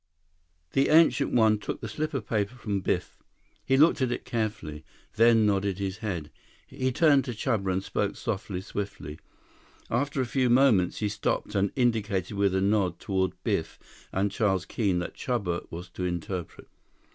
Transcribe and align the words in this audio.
The 0.71 0.89
Ancient 0.89 1.31
One 1.31 1.59
took 1.59 1.79
the 1.79 1.87
slip 1.87 2.15
of 2.15 2.27
paper 2.27 2.55
from 2.55 2.79
Biff. 2.81 3.19
He 3.63 3.77
looked 3.77 4.01
at 4.01 4.11
it 4.11 4.25
carefully, 4.25 4.83
then 5.15 5.45
nodded 5.45 5.77
his 5.77 5.97
head. 5.99 6.31
He 6.65 6.91
turned 6.91 7.23
to 7.25 7.33
Chuba 7.33 7.71
and 7.71 7.83
spoke 7.83 8.15
softly, 8.15 8.61
swiftly. 8.61 9.19
After 9.91 10.19
a 10.19 10.25
few 10.25 10.49
moments, 10.49 11.01
he 11.01 11.07
stopped 11.07 11.53
and 11.53 11.71
indicated 11.75 12.35
with 12.35 12.55
a 12.55 12.61
nod 12.61 12.99
toward 12.99 13.33
Biff 13.43 13.77
and 14.11 14.31
Charles 14.31 14.65
Keene 14.65 14.97
that 14.97 15.13
Chuba 15.13 15.67
was 15.69 15.87
to 15.89 16.03
interpret. 16.05 16.67